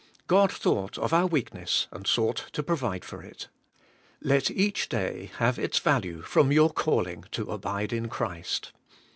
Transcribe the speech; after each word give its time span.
God 0.25 0.51
thought 0.51 0.97
of 0.97 1.13
our 1.13 1.27
weakness, 1.27 1.85
and 1.91 2.07
sought 2.07 2.45
to 2.53 2.63
provide 2.63 3.05
for 3.05 3.21
it. 3.21 3.49
Let 4.19 4.49
each 4.49 4.89
day 4.89 5.29
have 5.37 5.59
its 5.59 5.77
value 5.77 6.23
from 6.23 6.51
your 6.51 6.71
calling 6.73 7.25
to 7.33 7.51
abide 7.51 7.93
in 7.93 8.09
Christ. 8.09 8.71